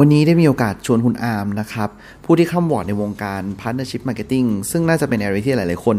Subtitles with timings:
[0.00, 1.90] วันนี้ได้มีโอกาสชวนคุณอาร์มนะครับ
[2.24, 5.96] ผู้ที่คร่ำหวอดในวงการ Partnership Marketing ซึ่งน่าจะเป็น area ที่หลาย ๆ คน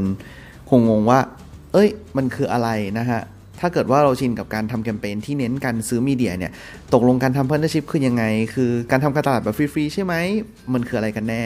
[0.70, 1.20] คงงงว่า
[1.74, 3.22] เอ้ย มันคืออะไรนะฮะ
[3.60, 6.52] ถ้าเกิดว่าเราชินกับการทำแคมเปญที่เน้นการซื้อ media เนี่ย
[6.94, 8.24] ตกลงการทำ Partnership คือยังไง
[8.54, 10.14] คือการทำการตลาดแบบฟรี ๆ ใช่ไหม
[10.74, 11.44] มันคืออะไรกันแน่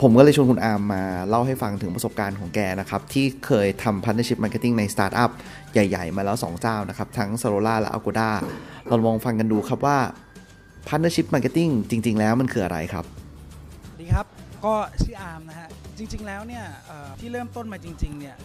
[0.00, 5.30] ผมก็เลยชวนคุณอาร์มมาเล่าให้ฟังถึงประสบการณ์ของแกนะครับ ที่เคยทำ Partnership Marketing ในสตาร์ทอัพ
[5.72, 8.30] ใหญ่ ๆ มาแล้ว 2 เจ้านะครับ ทั้ง s o l a และ Agoda
[8.88, 9.98] เราลองฟังกันดูครับว่า
[10.88, 13.04] Partnership Marketing จริง ๆ แล้วมันคืออะไรครับ
[14.00, 14.26] ดีครับ
[14.64, 16.64] ก็ชื่ออาร์มนะฮะ จริง ๆ แล้วเนี่ย
[17.20, 18.36] ที่เริ่มต้นมาจริง ๆ เนี่ย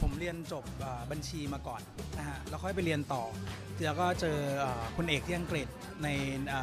[0.00, 0.64] ผมเรียนจบ
[1.10, 1.80] บัญชีมาก่อน
[2.18, 3.24] นะฮะ แล้วค่อยไปเรียนต่อ
[3.84, 4.36] แล้วก็เจอ
[4.96, 5.66] คุณเอกที่อังกฤษ
[6.02, 6.08] ใน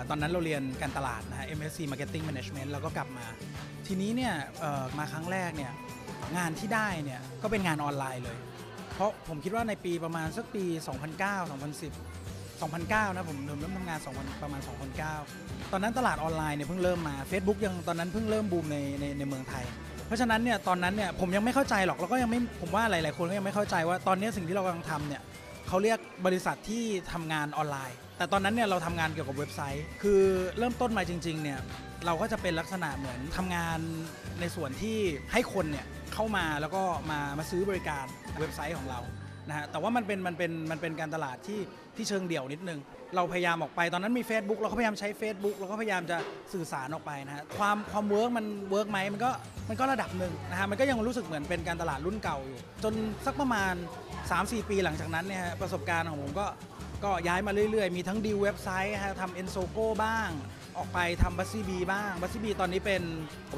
[0.09, 3.25] ตอนนั้นเราเรียนการตลาดนะฮะ MSc Marketing Management แล้วก็กลับมา
[3.87, 4.33] ทีนี้เนี่ย
[4.97, 5.71] มาครั้งแรกเนี่ย
[6.37, 8.37] งานที่ได้เนี่ยก็เป็นงานออนไลน์เลย
[8.93, 10.63] เพราะผมคิดว่าในปีประมาณสักปี
[11.07, 12.18] 2009 2010
[12.67, 14.61] 2009 นะผมเริ่มทำงาน 2 ประมาณ
[15.15, 19.65] 2009 ตอนนั้นตลาดออนไลน์เนี่ยเพิ่งเริ่มมา Facebook ยังตอนนั้นเพิ่งเริ่มบูมในในในเมืองไทย
[20.07, 25.21] เพราะฉะนั้นเนี่ยตอนนั้นเนี่ยผมยังไม่เข้าใจหรอกแล้วก็ยังไม่ผมว่าหลาย ๆ คนก็ยังไม่เข้าใจว่าตอนนี้สิ่งที่เรากำลังทำเนี่ย
[25.67, 26.83] เขาเรียกบริษัทที่
[27.13, 30.21] ทำงานออนไลน์ แต่ตอนนั้นเนี่ยเราทำงานเกี่ยวกับเว็บไซต์ คือ
[30.57, 31.59] เริ่มต้นมาจริง ๆ เนี่ย
[32.05, 33.79] เราก็จะเป็นลักษณะเหมือนทำงาน
[34.39, 34.97] ในส่วนที่
[35.31, 38.05] ให้คนเนี่ยเข้ามาแล้วก็มามาซื้อบริการ
[38.39, 38.99] เว็บไซต์ของเรา
[39.49, 41.59] นะฮะแต่ว่ามันเป็นมันเป็นมันเป็นการตลาดที่
[41.99, 42.79] ที่เชิงเดี่ยวนิดนึง
[43.15, 46.17] เราพยายามออกไปตอนนั้นมี Facebook เราก็พยายามใช้ Facebook เราก็พยายามจะ
[46.53, 49.31] สื่อสารออกไปนะฮะความความ work มัน work ไหมมันก็
[49.69, 52.93] มันก็ระดับหนึ่งนะฮะมันก็ยังรู้สึกเหมือนเป็นการตลาดรุ่นเก่าอยู่ จน
[53.25, 53.73] สักประมาณ
[54.21, 56.47] 3-4 ปีหลังจากนั้นเนี่ยฮะประสบการณ์ของผมก็
[57.03, 60.29] ก็ย้ายมาเรื่อยๆ มีทั้งดีลเว็บไซต์ฮะทำ Ensogo บ้าง
[60.77, 63.03] ออกไปทำบัซซี่บีบ้างบัซซี่บีตอนนี้เป็น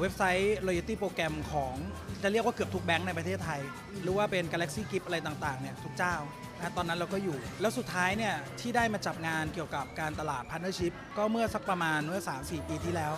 [0.00, 1.74] เว็บไซต์ loyalty โปรแกรมของ
[2.22, 3.60] จะเรียกว่าเกือบทุกแบงค์ในประเทศไทย
[4.02, 6.14] หรือว่าเป็น Galaxy Gift อะไรต่างๆเนี่ยทุกเจ้า
[6.58, 13.12] นะตอนนั้นเราก็อยู่ แล้วสุดท้ายเนี่ยที่ได้มาจับงานเกี่ยวกับการตลาด Partnership ก็เมื่อสักประมาณเมื่อ 3-4 ปีที่แล้ว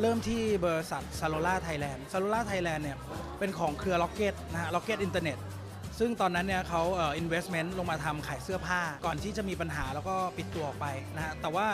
[0.00, 2.82] เริ่มที่บริษัท s a l o l a Thailand s a l o l a Thailand
[2.82, 2.98] เนี่ย
[3.38, 5.38] เป็นของเครือ Rocket นะฮะ Rocket Internet
[5.98, 11.66] ซึ่งตอนนั้นเนี่ยเขาเอ่อ investment ลงมาทำขายเสื้อผ้า ก่อนที่จะมีปัญหาแล้วก็ปิดตัวออกไปนะฮะแต่ว่า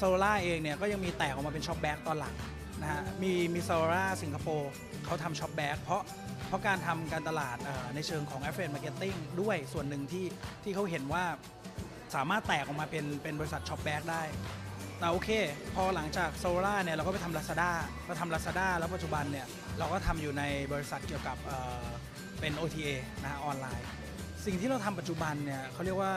[0.00, 2.34] s o l a เองเนี่ยก็ยังมีแตกออกมาเป็น ShopBack ตอนหลัง
[2.80, 4.72] นะฮะมีมี s o l a สิงคโปร์
[5.04, 6.02] เขาทำ ShopBack เพราะ
[6.48, 10.26] เพราะการทำการตลาดเอ่อในเชิงของ affiliate marketing ด้วยส่วนหนึ่งที่
[10.64, 11.24] ที่เขาเห็นว่า
[12.14, 14.22] สามารถแตกออกมาเป็นเป็นบริษัท ShopBack ได้
[14.98, 15.30] แต่โอเค
[15.74, 17.70] พอหลังจาก Zalora เนี่ยเราก็ไปทำ Lazada
[18.06, 19.46] เราทำ Lazada แล้วปัจจุบันเนี่ย
[19.78, 20.42] เราก็ทำอยู่ใน
[20.72, 21.84] บริษัทเกี่ยวกับเอ่อ
[22.40, 22.88] เป็น OTA
[23.22, 23.86] นะฮะออนไลน์
[24.44, 26.12] สิ่งที่เราทำปัจจุบันเนี่ยเขาเรียกว่า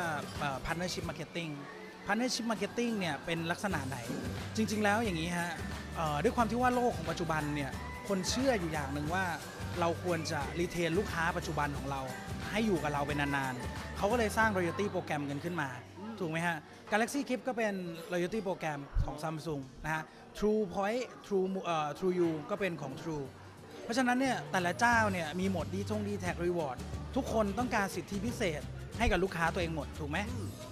[0.66, 1.52] partnership marketing
[2.06, 3.98] partnership marketing เนี่ยเป็นลักษณะไหน
[4.56, 5.52] จริง ๆ แล้วอย่างนี้ฮะ
[6.24, 7.72] ด้วยความที่ว่าโลกของปัจจุบันเนี่ย
[8.08, 9.26] คนเชื่ออยู่อย่างหนึ่งว่า
[9.80, 12.02] เราควรจะรีเทนลูกค้าปัจจุบันของเรา
[12.50, 15.70] ให้อยู่กับเราเป็นนานๆเขาก็เลยสร้าง loyalty โปรแกรมกันขึ้นมา
[16.20, 16.58] ถูกไหมฮะ
[16.92, 17.74] Galaxy Keep ก็เป็น
[18.14, 20.03] loyalty โปรแกรมของ Samsung นะฮะ
[20.38, 23.26] True Point True เอ่อ True You ก็เป็นของ True
[23.84, 26.78] เพราะฉะนั้นเนี่ยแต่ละเจ้าเนี่ยมีหมดดีทง dtac reward
[27.16, 28.62] ทุกคนต้องการสิทธิพิเศษ
[28.97, 30.18] ให้กับลูกค้าตัวเองหมดถูกไหม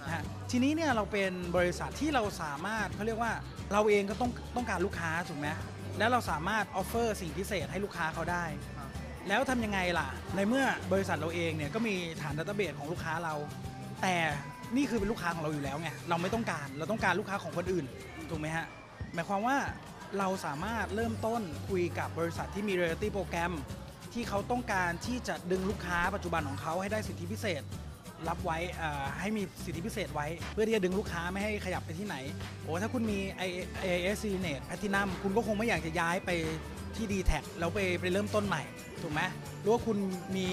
[0.05, 3.33] นะฮะทีนี้เนี่ยเราเป็นบริษัทที่เราสามารถเขาเรียกว่า
[3.73, 5.47] เราเองก็ต้องต้องการลูกค้าถูกไหม
[5.97, 8.43] แล้วเราสามารถ offer สิ่งพิเศษให้ลูกค้าเขาได้
[9.27, 13.35] แล้วทำยังไงล่ะ ในเมื่อบริษัทเราเองเนี่ยก็มีฐาน database ของลูกค้าเรา
[14.01, 14.15] แต่
[14.75, 17.85] นี่คือเป็นลูกค้าของเราอยู่แล้วไงเราไม่ต้องการเราต้องการลูกค้าของคนอื่น
[18.29, 18.65] ถูกไหมฮะ
[19.13, 19.57] หมายความว่า
[20.17, 23.53] เราสามารถเริ่มต้นคุยกับบริษัทที่มี loyalty โปรแกรม
[24.13, 27.63] ที่เขาต้องการที่จะดึงลูกค้าปัจจุบันของเขาให้ได้สิทธิพิเศษ
[28.27, 28.57] รับไว้
[29.19, 32.15] ให้มีสิทธิพิเศษไว้ เพื่อที่จะดึงลูกค้าไม่ให้ขยับไปที่ไหน
[32.63, 36.29] โอ้ถ้าคุณมี AIS s n e t Platinum คุณก็คงไม่อยากจะย้ายไป
[36.95, 38.63] ที่ d t แทแล้วไปไปเริ่มต้นใหม่
[39.01, 39.21] ถูกไหม
[39.61, 39.97] หรือว่าคุณ
[40.35, 40.47] มี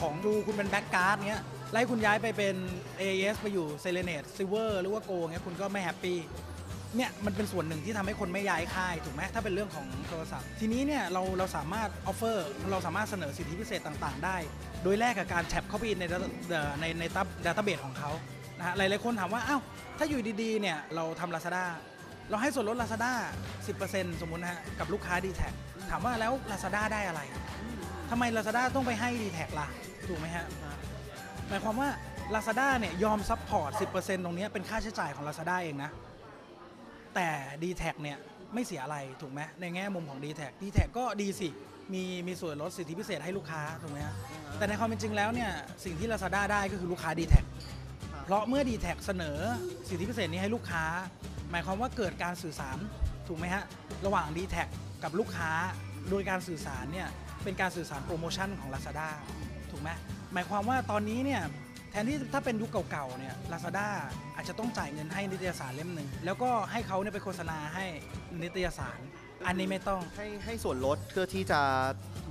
[0.00, 1.42] ของดูคุณเป็นแบ็กการ์ดเงี้ย
[1.72, 2.56] ไล่คุณย้ายไปเป็น
[3.00, 6.18] AIS ไปอยู่ s e l e n a t Silver หรือว่า Gold เงี้ยคุณก็ไม่ happy
[6.96, 14.36] เนี่ยมันเป็นส่วนหนึ่งที่ทำให้คนไม่ย้ายค่ายถูกไหมถ้าเป็นเรื่องของโทรศัพท์ ทีนี้เนี่ยเราเราสามารถ offer เราสามารถเสนอสิทธิพิเศษต่างๆ ได้
[14.82, 18.10] โดยแลกกับการ tap เข้าไปใน data- เอ่อในในตัว database ของเขา
[18.58, 19.60] นะฮะหลายๆคนถามว่าอ้าว
[19.98, 21.64] ถ้าอยู่ดีๆเนี่ยเราทำ Lazada
[22.30, 23.12] เราให้ส่วนลด Lazada
[23.66, 25.42] 10%สมมุตินะฮะกับลูกค้า d t แท
[25.90, 27.20] ถามว่าแล้ว Lazada ได้อะไร
[28.10, 29.68] ทำไม Lazada ต้องไปให้ d t แทล่ะ
[30.08, 30.44] ถูกไหมฮะ
[31.48, 31.88] หมายความว่า
[32.34, 35.90] Lazada เนี่ยยอม support 10%ตรงเนี้ยเป็นค่าใช้จ่ายของ Lazada เองนะ
[37.16, 37.28] แต่
[37.62, 38.18] d t แทเนี่ย
[38.54, 41.48] ไม่เสียอะไรถูกไหมในแง่มุมของ dtac d t แทก็ดีสิ
[41.92, 44.14] มีมีส่วนลดสิทธิพิเศษให้ลูกค้าถูกไหมฮะ
[44.58, 45.50] แต่ในความเป็นจริงแล้วเนี่ย
[45.84, 47.34] สิ่งที่ Lazada ได้ก็คือลูกค้า d t แท
[48.24, 49.38] เพราะเมื่อ d t แทเสนอ
[49.88, 50.84] สิทธิพิเศษนี้ให้ลูกค้า
[51.50, 52.78] หมายความว่าเกิดการสื่อสาร
[53.28, 53.64] ถูกไหมฮะ
[54.06, 54.56] ระหว่าง d t แท
[55.02, 55.50] กับลูกค้า
[56.10, 57.08] โดยการสื่อสารเนี่ย
[57.44, 59.08] เป็นการสื่อสารโปรโมชั่นของ Lazada
[59.70, 59.90] ถูกไหม
[60.32, 61.42] หมายความว่าตอนนี้เนี่ย
[61.96, 63.88] ททนที่ถ้าเป็นยุคเก่าๆเนี่ย Lazada
[64.36, 67.84] อาจจะต้องจ่ายเงินให้นิตยสารเล่มหนึ่งแล้วก็ให้เขาเนี่ยไปโฆษณาให้
[68.42, 69.00] นิตยสาร
[69.46, 71.60] อันนี้ไม่ต้อง ให้ให้ส่วนลดเพื่อที่จะ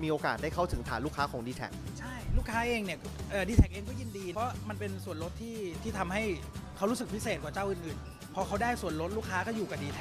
[0.04, 1.62] มีโอกาสได้เข้าถึงฐานลูกค้าของ d t แท
[2.00, 3.00] ใช่ ลูกค้าเองเนี่ย
[3.50, 6.24] ดีแท็กเองก็ยินดี เพราะมันเป็นส่วนลดที่ที่ทำให้
[6.78, 10.00] เขารู้สึกพิเศษกว่าเจ้าอื่นๆ พอเขาได้ส่วนลดลูกค้าก็อยู่กับ d t แท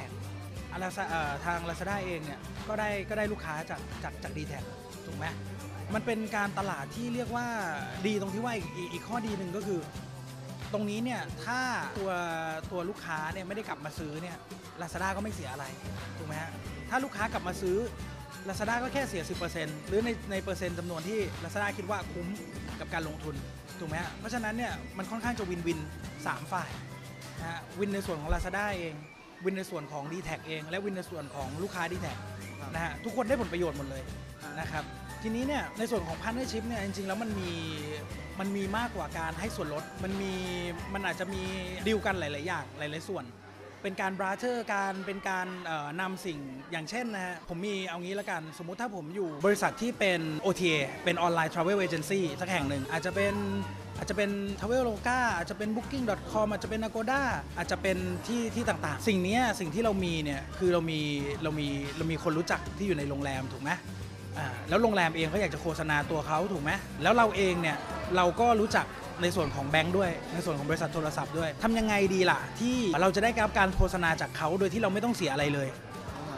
[1.44, 4.52] ทาง Lazada เองเนี่ยก็ได้ก็ได้ลูกค้าจากจากจาก d t แท
[5.06, 5.26] ถูกไหม
[5.94, 7.46] มันเป็นการตลาดที่เรียกว่า
[8.06, 9.80] ดีตรงที่ว่าอีกอีกข้อดีหนึ่งก็คือ
[10.72, 11.60] ตรงนี้เนี่ยถ้า
[11.98, 12.10] ตัว
[12.72, 14.36] ตัวลูกค้าเนี่ยไม่ได้กลับมาซื้อเนี่ย
[14.80, 15.64] Lazada ก็ไม่เสียอะไร
[16.18, 16.50] ถูกไหมฮะ
[16.90, 17.76] ถ้าลูกค้ากลับมาซื้อ
[18.48, 19.22] Lazada ก็แค่เสีย
[19.54, 22.26] 10%หรือในในเปอร์เซ็นต์จำนวนที่ Lazada คิดว่าคุ้ม
[22.80, 23.34] กับการลงทุน
[23.78, 25.78] ถูกไหมฮะเพราะฉะนั้นเนี่ยมันค่อนข้างจะวินวิน
[26.16, 26.70] 3 ฝ่าย
[27.40, 28.94] นะฮะวินในส่วนของ Lazada เอง
[29.44, 32.06] วินในส่วนของ d t แทเอง และวินในส่วนของลูกค้า d t แท
[32.74, 34.02] นะฮะทุกคนได้ผลประโยชน์หมดเลย
[34.60, 34.84] นะครับ
[35.26, 37.52] ทีนี้เนี่ยในส่วนของ partnership เนี่ยจริงๆแล้วมันมี
[38.40, 40.32] มันมีมากกว่าการให้ส่วนลดมันมี
[40.94, 41.42] มันอาจจะมี
[41.86, 43.24] ดีลกันหลายๆอย่างหลายๆส่วน
[43.82, 46.38] เป็นการบราเธอร์การเป็นการเอ่อนำสิ่ง
[46.72, 50.74] อย่างเช่นนะฮะผมมีเอางี้ละกัน สมมุติถ้าผมอยู่บริษัทที่เป็น OTA
[51.04, 53.34] เป็นออนไลน์ Travel Agency สักแห่งหนึ่งอาจจะเป็น
[53.98, 54.30] อาจจะเป็น
[54.60, 57.22] Traveloka อาจจะเป็น Booking.com อาจจะเป็น Agoda
[57.56, 61.00] อาจจะเป็นที่ที่ต่างๆ สิ่งเนี้ยสิ่งที่เรามีเนี่ยคือเรามี
[61.42, 63.72] เรามีเรามีคนรู้จักที่อยู่ในโรงแรมถูกไหม
[64.38, 66.70] อ่าแล้วโรงแรมเองก็อยากจะโฆษณาตัวเขาถูกไหม
[67.02, 67.76] แล้วเราเองเนี่ย
[68.16, 68.86] เราก็รู้จัก
[69.22, 75.68] ในส่วนของแบงค์ด้วย ในส่วนของบริษัทโทรศัพท์ด้วยทำยังไงดีล่ะ ที่เราจะได้รับการโฆษณาจากเขาโดยที่เราไม่ต้องเสียอะไรเลย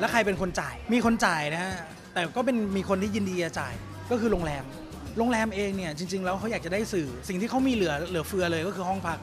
[0.01, 1.75] แล้วใครเป็นคนจ่าย มีคนจ่ายนะฮะ
[2.15, 3.75] แต่ก็เป็นมีคนที่ยินดีจะจ่าย
[4.11, 4.65] ก็คือโรงแรม
[5.19, 9.19] โรงแรมเองเนี่ยจริง ๆ แล้วเขาอยากจะได้สื่อสิ่งที่เขามีเหลือเหลือเฟือเลยก็คือห้องพัก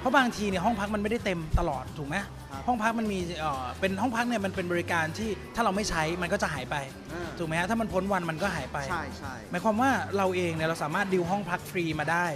[0.00, 2.16] เพราะบางทีเนี่ยห้องพักมันไม่ได้เต็มตลอดถูกไหม
[2.50, 6.76] ครับห้องพักมันมีเอ่อเป็นห้องพักเนี่ยมันเป็นบริการที่ถ้าเราไม่ใช้มันก็จะหายไป
[7.38, 12.26] ถูกไหมฮะถ้ามันพ้นวันมันก็หายไป ใช่ใช่หมายความว่าเราเองเนี่ยเราสามารถดิวห้องพักฟรีมาได้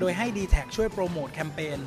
[0.00, 1.78] โดยให้ d t แทช่วยโปรโมทแคมเปญ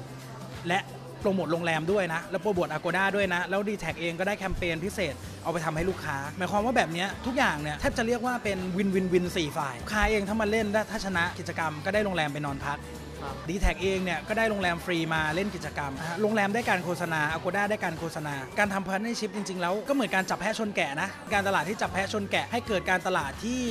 [0.69, 0.79] และ
[1.19, 13.02] โปรโมทโรงแรมด้วยนะ แล้วโปรโมท Agoda ด้วยนะ แล้ว d t แทเองก็ได้แคมเปญพิเศษเอาไปทำให้ลูกค้า หมายความว่าแบบเนี้ยทุกอย่างเนี่ยแทบจะเรียกว่าเป็น win win win สี่ฝ่ายลูกค้าเองถ้ามาเล่นได้ถ้าชนะกิจกรรมก็ได้โรงแรมไปนอนพักครับ
[13.49, 23.61] dtac เองเนี่ยก็ได้โรงแรมฟรีมาเล่นกิจกรรมนะฮะโรงแรมได้การโฆษณา Agoda ได้การโฆษณา การทำ partnership จริง ๆ แล้วก็เหมือนการจับแพะชนแกะนะ การตลาดที่จับแพะชนแกะให้เกิดการตลาดที่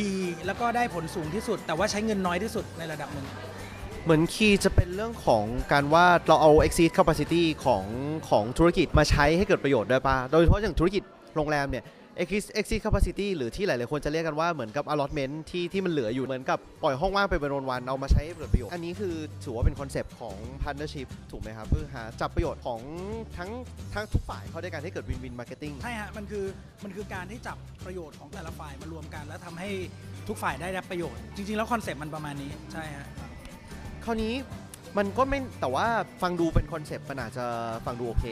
[0.00, 0.10] ดี
[0.46, 3.26] แล้วก็ได้ผลสูงที่สุด แต่ว่าใช้เงินน้อยที่สุดในระดับหนึ่ง
[4.04, 7.84] เหมือน key จะเป็นเรื่องของการว่าเราเอา excess capacity ของ
[8.28, 11.02] ของธุรกิจมาใช้ให้เกิดประโยชน์ด้วยป่ะโดยเฉพาะอย่างธุรกิจ
[11.36, 11.84] โรงแรมเนี่ย
[12.20, 19.14] excess excess capacity หรือที่หลาย ๆ คนจะเรียกกันว่าเหมือนกับ allotment ที่ที่มันเหลืออยู่เหมือนกับปล่อยห้องว่างไปเป็นวันๆเอามาใช้ให้เกิดประโยชน์ อันนี้คือ
[19.44, 22.80] ถือว่าเป็นคอนเซปต์ของ partnership ถูกไหมครับเพื่อหาจับประโยชน์ของ
[23.36, 23.50] ทั้ง
[23.94, 26.44] ทั้งทุกฝ่ายเข้าด้วยกันให้เกิด win win marketing ใช่ฮะมันคือ
[26.84, 27.56] มันคือการที่จับ
[27.86, 29.70] ประโยชน์ของแต่ละฝ่ายมารวมกัน แล้วทำให้
[30.28, 33.06] ทุกฝ่ายได้รับประโยชน์ จริง ๆ แล้วคอนเซ็ปต์มันประมาณนี้ใช่ฮะ
[34.04, 34.34] คราวนี้
[34.98, 35.86] มันก็ไม่แต่ว่า
[36.22, 37.46] ฟังดูเป็นคอนเซปต์มันอาจจะ
[37.86, 38.26] ฟังดูโอเค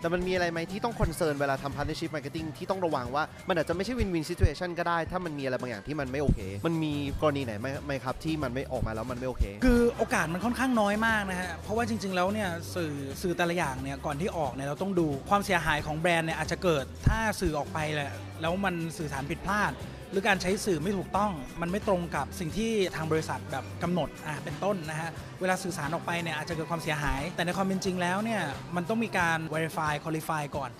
[0.00, 12.12] แต่มันมีอะไรไหมที่ต้อง concern เวลาทำ partnership marketing ที่ต้องระวังว่า มันอาจจะไม่ใช่ win win situation ก็ได้ ถ้ามันมีอะไรบางอย่างที่มันไม่โอเค มันมีกรณีไหนไหมไหมครับที่มันไม่ออกมาแล้วมันไม่โอเค คือโอกาสมันค่อนข้างน้อยมากนะฮะ เพราะว่าจริง
[12.14, 19.72] ๆ แล้วเนี่ยสื่อสื่อแต่ละอย่างเนี่ยก่อนที่ออกเนี่ยเราต้องดูความเสียหายของแบรนด์เนี่ยอาจจะเกิดถ้าสื่อออกไปแหละแล้วมันสื่อสารผิดพลาด
[20.10, 25.10] หรือการใช้สื่อไม่ถูกต้อง มันไม่ตรงกับสิ่งที่ทางบริษัทแบบกำหนดอะเป็นต้นนะฮะ
[25.40, 28.42] เวลาสื่อสารออกไปเนี่ยอาจจะเกิดความเสียหาย แต่ในความเป็นจริงแล้วเนี่ย
[28.76, 30.70] มันต้องมีการ verify qualify ก่อน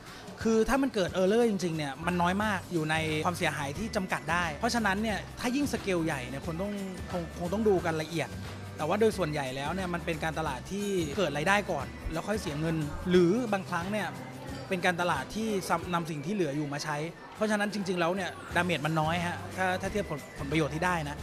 [0.43, 6.73] คือถ้ามันเกิดเออร์เลอร์จริงๆเนี่ยมันน้อยมากอยู่ในความเสียหายที่จำกัดได้ เพราะฉะนั้นเนี่ยถ้ายิ่งสเกลใหญ่เนี่ยคนต้อง
[7.11, 8.29] คงคงต้องดูกันละเอียด
[8.77, 10.87] แต่ว่าโดยส่วนใหญ่แล้วเนี่ยมันเป็นการตลาดที่
[11.17, 12.77] เกิดรายได้ก่อน แล้วค่อยเสียเงิน
[13.11, 14.09] หรือบางครั้งเนี่ย
[14.69, 16.97] เป็นการตลาดที่ซ้ำนำสิ่งที่เหลืออยู่มาใช้
[17.37, 21.17] เพราะฉะนั้นจริง ๆ แล้วเนี่ยดาเมจมันน้อยฮะถ้าถ้าเทียบผลผลประโยชน์ที่ได้นะ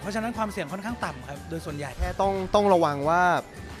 [0.00, 3.22] เพราะฉะนั้นความเสี่ยงค่อนข้างต่ำครับโดยส่วนใหญ่แค่ต้องต้องระวังว่า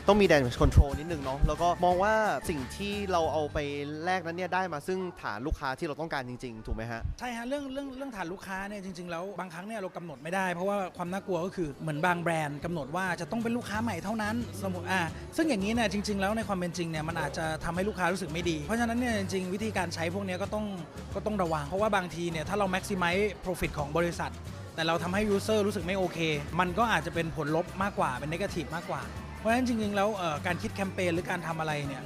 [0.08, 2.14] ต้องมี damage control นิดนึงเนาะแล้วก็มองว่า
[2.48, 3.58] สิ่งที่เราเอาไป
[4.04, 15.00] แลกนั้นเนี่ยได้มาซึ่งฐานลูกค้าที่เราต้องการจริง ๆ ถูกไหมฮะ ใช่ฮะเรื่องเรื่องเรื่องฐานลูกค้าเนี่ยจริง ๆ แล้วบางครั้งเนี่ยเรากำหนดไม่ได้เพราะว่าความน่ากลัวก็คือเหมือนบางแบรนด์กำหนดว่าจะต้องเป็นลูกค้าใหม่เท่านั้นสมมติอ่า
[15.36, 20.66] ซึ่งอย่างนี้เนี่ยจริง ๆ แล้วในความเป็นจริงเนี่ยมันอาจจะทำให้ลูกค้ารู้สึกไม่ดี เพราะฉะนั้นเนี่ยจริงๆวิธีการใช้พวกเนี้ยก็ต้อง
[21.14, 24.32] ก็ต้องระวัง เพราะว่าบางทีเนี่ยถ้าเรา maximize profit ของบริษัท
[24.74, 26.18] แต่เราทำให้ user รู้สึกไม่โอเค
[26.60, 29.02] มันก็อาจจะเป็นผลลบมากกว่าเป็น negative มากกว่า
[29.40, 30.08] เพราะฉะนั้นจริงๆแล้ว
[30.46, 32.02] การคิดแคมเปญหรือการทำอะไรเนี่ย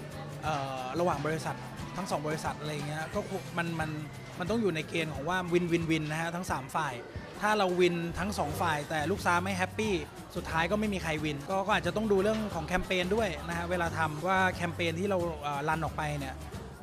[1.00, 1.56] ระหว่างบริษัท
[1.96, 3.20] ทั้งสองบริษัทอะไรเงี้ยก็
[3.58, 3.90] มันมัน
[4.38, 6.94] มันต้องอยู่ในเกณฑ์ของว่า win win win นะฮะทั้ง 3 ฝ่าย
[7.40, 9.94] ถ้าเรา win ทั้ง 2 ฝ่าย แต่ลูกค้าไม่ happy
[10.36, 16.34] สุดท้ายก็ไม่มีใคร win ก็ก็อาจจะต้องดูเรื่องของแคมเปญด้วยนะฮะเวลาทำว่าแคมเปญที่เราเอ่อ run ออกไปเนี่ย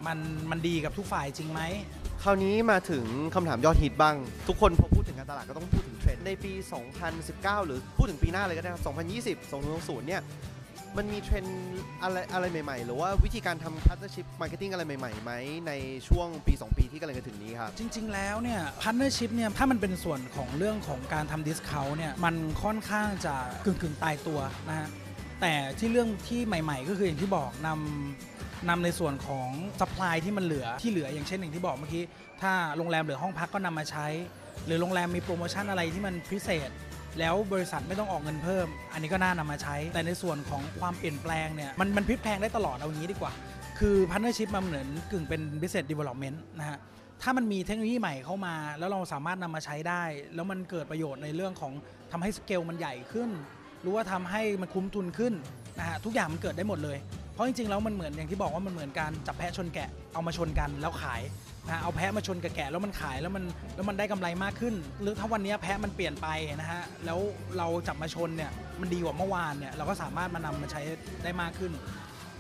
[0.05, 0.17] มัน
[0.51, 1.61] มันดีกับทุกฝ่ายจริงไหม
[2.23, 3.05] คราวนี้มาถึง
[3.35, 4.15] คำถามยอดฮิตบ้าง
[4.47, 6.53] ทุกคนพอพูดถึงการตลาดก็ต้องพูดถึง เทรนด์ในปี
[7.09, 8.83] 2019 หรือพูดถึงปีหน้าเลยก็ได้ครับ
[9.45, 10.21] 2020 2020 เนี่ย
[10.97, 11.45] มันมีเทรนด์
[12.03, 15.31] อะไรอะไรใหม่ ๆ หรือว่าวิธีการทำ partnership marketing อะไรใหม่ๆไหม
[15.67, 15.73] ใน
[16.07, 24.39] ช่วงปี 2 ปีที่กำลังจะถึงนี้ครับ จริง ๆ แล้วเนี่ยพาร์ n เนอร์ชิพเนี่ย ถ้ามันเป็นส่วนของเรื่องของการทำ discount เนี่ย มันค่อนข้างจะกึ่งๆ ตายตัว
[24.69, 24.87] นะฮะ
[25.41, 29.49] แต่ที่เรื่องที่ใหม่ ๆ ก็คืออย่างที่บอกนำนำในส่วนของ
[29.79, 32.03] supply ที่มันเหลือที่เหลืออย่างเช่นอย่างที่บอกเมื่อกี้
[32.41, 34.07] ถ้าโรงแรมเหลือห้องพักก็นำมาใช้
[34.65, 36.69] หรือโรงแรมมีโปรโมชั่นอะไรที่มันพิเศษ
[37.19, 43.33] แล้วบริษัทไม่ต้องออกเงินเพิ่ม อันนี้ก็น่านำมาใช้ แต่ในส่วนของความเปลี่ยนแปลงเนี่ยมันมันพลิกแพลงได้ตลอดเอางี้ดีกว่า
[43.79, 46.77] คือพาร์ n เนอร์ชิพมันเหมือนกึ่งเป็น business development นะฮะ
[47.21, 50.03] ถ้ามันมีเทคโนโลยีใหม่เข้ามา แล้วเราสามารถนำมาใช้ได้
[50.35, 51.73] แล้วมันเกิดประโยชน์ในเรื่องของ
[52.11, 53.29] ทำให้สเกลมันใหญ่ขึ้น
[53.81, 55.33] หรือว่าทำให้มันคุ้มทุนขึ้น
[55.79, 56.97] นะฮะทุกอย่างมันเกิดได้หมดเลย
[57.33, 61.21] เพราะจริงๆแล้วมันเหมือนอย่างที่บอกว่ามันเหมือนการจับแพะชนแกะเอามาชนกันแล้วขาย
[61.69, 63.43] นะเอาแพะมาชนกับแกะแล้วมันขายแล้วมัน
[63.75, 66.27] แล้วมันได้กำไรมากขึ้น หรือถ้าวันนี้แพะมันเปลี่ยนไป
[66.61, 67.19] นะฮะแล้ว
[67.57, 68.51] เราจับมาชนเนี่ย
[68.81, 70.81] มันดีกว่าเมื่อวานเนี่ยเราก็สามารถมานำมาใช้
[71.23, 71.71] ได้มากขึ้น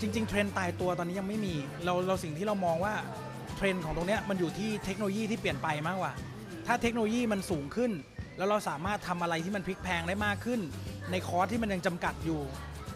[0.01, 2.93] จริง ๆ เทรนตายตัวตอนนี้ยังไม่มีเราเราสิ่งที่เรามองว่า
[3.55, 6.13] เทรนด์ของตรงเนี้ยมันอยู่ที่เทคโนโลยีที่เปลี่ยนไปมากกว่า
[6.67, 7.91] ถ้าเทคโนโลยีมันสูงขึ้น
[8.37, 10.59] แล้วเราสามารถทำอะไรที่มันพลิกแพลงได้มากขึ้น
[11.11, 12.39] ในคอร์สที่มันยังจำกัดอยู่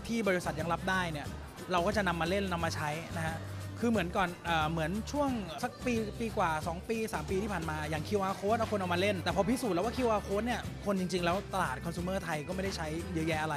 [0.08, 1.28] ที่บริษัทยังรับได้เนี่ย
[1.72, 3.36] เราก็จะนำมาเล่นนำมาใช้นะฮะ
[3.80, 5.30] คือเหมือนก่อนเออเหมือนช่วง
[5.64, 13.56] สักปีปีกว่า 2 ปี 3 ปีที่ผ่านมาอย่าง QR code เอาคนเอามาเล่น แต่พอพิสูจน์แล้วว่า QR code เนี่ยคนจริง ๆ แล้วตลาดคอน sumer ไทยก็ไม่ได้ใช้เยอะแยะอะไร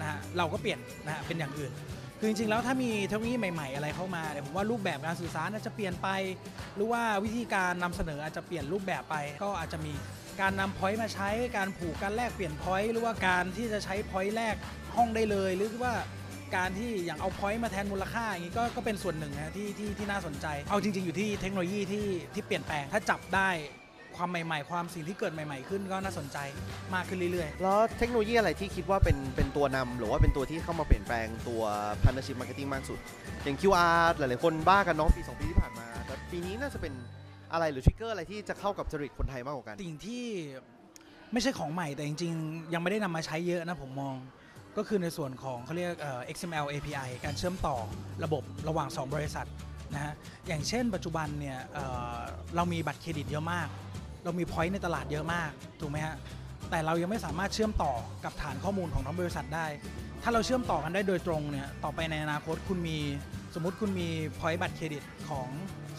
[0.00, 1.72] นะฮะเราก็เปลี่ยนนะฮะเป็นอย่างอื่น
[2.18, 6.08] คือจริง ๆ แล้วถ้ามีเทคโนโลยีใหม่ ๆ อะไรเข้ามาเนี่ยผมว่ารูปแบบการสื่อสารอาจจะเปลี่ยนไป
[6.76, 9.92] หรือว่าวิธีการนำเสนออาจจะเปลี่ยนรูปแบบไป ก็อาจจะมี
[10.40, 14.54] การนำ point มาใช้การผูกการแลกเปลี่ยน point หรือว่าการที่จะใช้ point แลก
[14.96, 15.94] ห้องได้เลย หรือว่า
[16.56, 23.50] การที่อย่างเอา point มาแทนมูลค่าอย่างนี้ก็ก็เป็นส่วนหนึ่งนะที่ที่ที่น่าสนใจ เอาจริง ๆ อยู่ที่เทคโนโลยีที่ที่เปลี่ยนแปลงถ้าจับได้
[24.16, 26.38] ความใหม่ ๆ ความสิ่งที่เกิดใหม่ ๆ ขึ้นก็น่าสนใจ
[26.94, 31.62] มากขึ้นเรื่อยๆแล้วเทคโนโลยีอะไรที่คิดว่าเป็นเป็นตัวนำหรือว่าเป็นตัวที่เข้ามาเปลี่ยนแปลงตัว
[32.02, 32.98] partnership marketing มากสุด
[33.44, 36.92] อย่าง QR หลายๆ คนบ้ากันเนอะปี 2 ปีที่ผ่านมา แต่ปีนี้น่าจะเป็น
[37.52, 40.24] อะไรหรือ trigger อะไรที่จะเข้ากับจริตคนไทยมากกว่ากันสิ่งที่
[41.32, 44.14] ไม่ใช่ของใหม่แต่จริง ๆ ยังไม่ได้นำมาใช้เยอะนะผมมอง
[44.76, 45.92] ก็คือในส่วนของเขาเรียก
[46.36, 47.76] XML API การเชื่อมต่อ
[48.24, 49.46] ระบบระหว่าง 2 บริษัท
[49.94, 50.14] นะฮะ
[50.48, 53.68] อย่างเช่นปัจจุบันเนี่ยเรามีบัตรเครดิตเยอะมาก
[54.24, 55.50] เรามี point ในตลาดเยอะมาก
[55.80, 56.14] ถูกไหมฮะ
[56.70, 57.92] แต่เรายังไม่สามารถเชื่อมต่อ
[58.24, 59.66] กับฐานข้อมูลของทั้งบริษัทได้
[60.22, 62.98] ถ้าเราเชื่อมต่อกันได้โดยตรงเนี่ยต่อไปในอนาคตคุณมี
[63.54, 65.48] สมมติคุณมีพอยต์บัตรเครดิตของ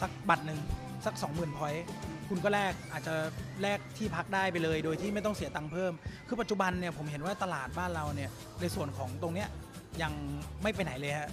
[0.02, 0.60] สักบัตรหนึ่ง
[1.06, 1.86] สัก 20,000พอยต์
[2.30, 3.14] คุณก็แลกอาจจะ
[3.62, 5.94] แลกที่พักได้ไปเลย โดยที่ไม่ต้องเสียตังค์เพิ่ม
[6.28, 8.30] คือปัจจุบันเนี่ยผมเห็นว่าตลาดบ้านเราเนี่ย
[8.62, 9.48] ในส่วนของตรงเนี้ย
[10.02, 10.14] ยัง
[10.64, 11.30] ไม่ไปไหนเลยฮะ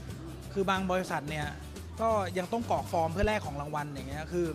[0.53, 1.47] คือบางบริษัทเนี่ย
[2.01, 2.09] ก็
[2.39, 4.47] ยังต้องกรอกฟอร์มเพื่อแลกของรางวัลอย่างเงี้ยคือ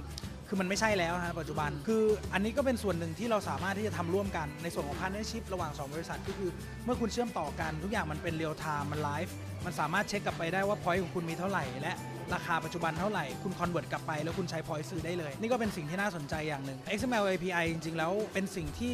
[0.47, 2.03] คือมันไม่ใช่แล้วฮะปัจจุบันคือ
[2.33, 6.49] อันนี้ก็เป็นส่วนหนึ่งที่เราสามารถที่จะทำร่วมกันในส่วนของพาร์ n เนอร์ชิพระหว่าง 2 บริษัทก็คือ
[6.85, 9.33] เมื่อคุณเชื่อมต่อกันทุกอย่างมันเป็น real time มันไลฟ์
[9.65, 11.95] มันสามารถเช็กกลับไปได้ว่า point ของคุณมีเท่าไหร่และ
[12.33, 18.93] ราคาปัจจุบันเท่าไหร่ คุณ convert กลับไป แล้วคุณใช้ point ซื้อได้เลย นี่ก็เป็นสิ่งที่น่าสนใจอย่างหนึ่ง XML API จริงๆ แล้วเป็นสิ่งที่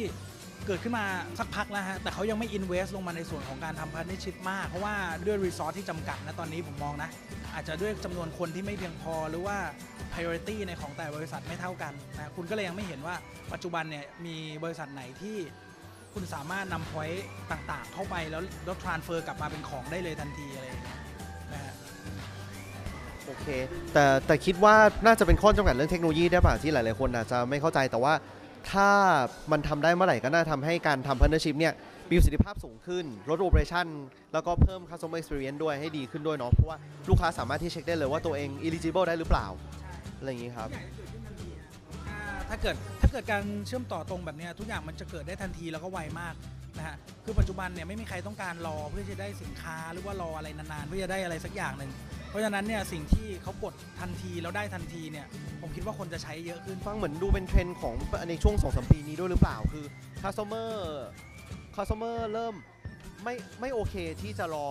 [0.66, 1.06] เกิดขึ้นมา
[1.38, 4.94] สักพักแล้วฮะ แต่เขายังไม่ invest ลงมาในส่วนของการทำพาร์ n เนอร์ชิพมาก เพราะว่า
[5.26, 7.10] ด้วย resource ที่จำกัดนะตอนนี้ผมมองนะ
[7.54, 9.56] อาจจะด้วยจำนวนคนที่ไม่เพียงพอหรือว่า
[10.12, 13.14] priority ในของแต่บริษัทไม่เท่ากันนะ คุณก็เลยยังไม่เห็นว่า
[13.52, 15.36] ปัจจุบันเนี่ยมีบริษัทไหนที่
[16.14, 17.20] คุณสามารถนำ point
[17.52, 20.98] ต่างๆ เข้าไปแล้วแล้ว transfer กลับมาเป็นของได้เลยทันทีอะไรอย่างเงี้ย
[23.26, 23.46] โอเค
[23.92, 24.74] แต่แต่คิดว่า
[25.06, 28.14] น่าจะเป็นข้อจำกัดเรื่องเทคโนโลยีได้ป่ะที่หลายๆคนอาจจะไม่เข้าใจแต่ว่า
[28.70, 28.90] ถ้า
[29.52, 31.74] มันทำได้เมื่อไหร่ก็น่าทำให้การทำ partnership เนี่ย
[32.10, 33.86] มีประสิทธิภาพสูงขึ้น ลด operation
[34.32, 36.76] แล้วก็เพิ่ม customer experience ด้วยให้ดีขึ้นด้วยเนาะเพราะว่า
[37.08, 39.46] ลูกค้าสามารถที่เช็คได้เลยว่าตัวเอง eligible ได้หรือเปล่า
[40.18, 40.68] อะไรอย่างนี้ครับ
[42.48, 46.34] ถ้าเกิดถ้าเกิดการเชื่อมต่อตรงแบบเนี้ยทุกอย่างมันจะเกิดได้ทันทีแล้วก็ไวมาก
[46.76, 51.90] นะฮะคือปัจจุบันเนี่ยไม่มีใครต้องการรอเพื่อจะได้สินค้าหรือว่ารออะไรนานๆเพื่อจะได้อะไรสักอย่างหนึ่ง
[52.28, 55.26] เพราะฉะนั้นเนี่ยสิ่งที่เขากดทันทีแล้วได้ทันทีเนี่ย
[55.60, 57.94] ผมคิดว่าคนจะใช้เยอะขึ้น ฟังเหมือนดูเป็นเทรนด์ของ
[58.28, 59.84] ในช่วง2อสปีนี้ด้วยหรือเปล่าคือ
[60.22, 60.70] customer
[61.76, 62.54] customer เริ่ม
[63.24, 64.68] ไม่ไม่โอเคที่จะรอ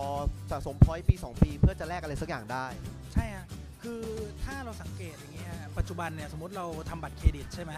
[0.50, 2.66] สะสม point ปี 2 ปี เพื่อจะแลกอะไรสักอย่างได้
[3.12, 3.46] ใช่ฮะ
[3.84, 4.02] คือ
[4.44, 7.72] ถ้าเราสังเกตอย่างเงี้ยปัจจุบันเนี่ยสมมติเราทำบัตรเครดิตใช่ไหม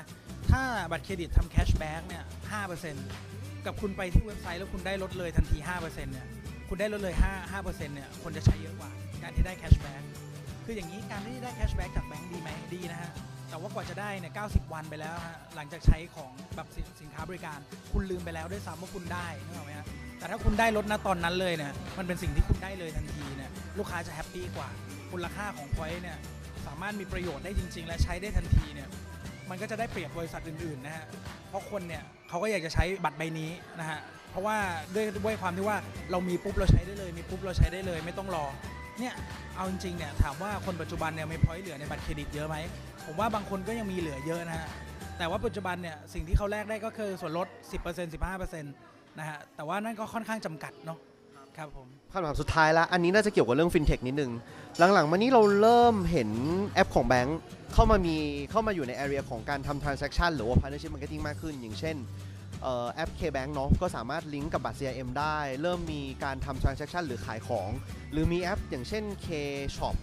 [0.51, 3.07] ถ้าบัตรเครดิตทำ cashback เนี่ยห้าเปอร์เซ็นต์
[3.67, 6.27] กับคุณไปที่เว็บไซต์แล้วคุณได้ลดเลยทันทีห้าเปอร์เซ็นต์เนี่ย
[6.69, 8.91] คุณได้ลดเลย5 5เปอร์เซ็นต์เนี่ยคนจะใช้เยอะกว่า
[9.23, 10.03] การที่ได้ cashback
[10.65, 13.11] คืออย่างนี้การที่ได้ cashback จากแบงก์ดีไหมดีนะฮะ
[13.49, 17.59] แต่ว่ากว่าจะได้เนี่ย90 วันไปแล้วฮะหลังจากใช้ของแบบสินสินค้าบริการ
[17.93, 19.87] คุณลืมไปแล้วด้วยซ้ำว่าคุณได้นึกออกไหมฮะ
[20.19, 24.69] แต่ถ้าคุณได้ลดณตอนนั้นเลยเนี่ยมันเป็นสิ่งที่คุณได้เลยทันทีเนี่ยลูกค้าจะ happy กว่า
[25.13, 26.19] มูลค่าของ point เนี่ย
[26.67, 28.89] สามารถมีประโยชน์ได้จริง ๆ และใช้ได้ทันทีเนี่ย
[29.51, 31.05] มันก็จะได้เปรียบบริษัทอื่นๆนะฮะ
[31.49, 34.57] เพราะคนเนี่ยเขาก็อยากจะใช้บัตรใบนี้นะฮะเพราะว่า
[34.95, 35.77] ด้วยด้วยความที่ว่า
[36.11, 38.45] เรามีปุ๊บเราใช้ได้เลย มีปุ๊บเราใช้ได้เลย ไม่ต้องรอ
[39.01, 39.15] เนี่ย
[39.57, 42.57] เอาจริงๆเนี่ยถามว่าคนปัจจุบันเนี่ยมี point เหลือในบัตรเครดิตเยอะไหม
[43.07, 44.69] ผมว่าบางคนก็ยังมีเหลือเยอะนะฮะ
[45.19, 47.49] แต่ว่าปัจจุบันเนี่ยสิ่งที่เขาแลกได้ก็คือส่วนลด
[47.85, 50.99] 10% 15%นะฮะแต่ว่านั่นก็ค่อนข้างจำกัดเนาะ
[51.59, 54.33] ครับผมคำถามสุดท้ายละอันนี้น่าจะเกี่ยวกับเรื่องฟินเทคนิดนึง
[54.79, 56.31] หลังๆ มานี้เราเริ่มเห็น
[56.75, 57.39] แอปของแบงค์
[57.73, 58.17] เข้ามามี
[58.51, 61.97] เข้ามาอยู่ใน area ของการทำ transaction หรือว่า partnership marketing มากขึ้น อย่างเช่น
[62.65, 67.71] ออแอป KBank เนาะก็สามารถลิงก์กับบัตร CRM ได้ เริ่มมีการทำ transaction หรือขายของ
[68.13, 69.29] หรือมีแอป อย่างเช่น K
[69.77, 69.97] Shop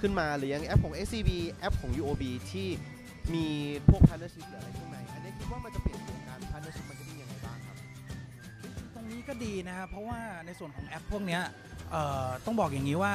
[0.00, 2.68] ขึ้นมาหรือยังแอปของ SCB แอปของ UOB ที่
[3.34, 3.46] มี
[3.88, 5.93] พวก partnership หรืออะไรข้างในอันนี้คิดว่ามันจะเปลี่ยน
[9.28, 11.42] ก็ดีนะครับเพราะว่าในส่วนของแอปพวกเนี้ย
[11.90, 13.12] เอ่อต้องบอกอย่างนี้ว่า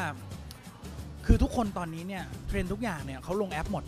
[1.25, 3.83] คือทุกคนตอนนี้เนี่ยเทรนด์ทุกอย่างเนี่ยเขาลงแอปหมด